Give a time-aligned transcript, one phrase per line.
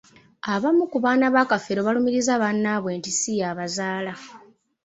[0.53, 4.13] Abamu ku baana ba Kafeero balumiriza bannaabwe nti siyabazaala.